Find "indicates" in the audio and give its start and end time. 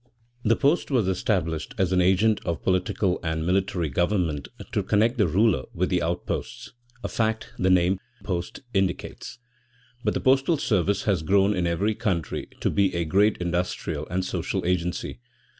8.73-9.37